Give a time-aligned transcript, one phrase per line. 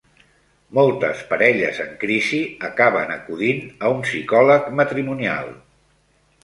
[0.77, 2.39] Moltes parelles en crisi
[2.71, 5.59] acaben acudint a un psicòleg matrimonial.